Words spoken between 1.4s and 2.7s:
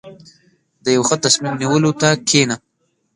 نیولو ته کښېنه.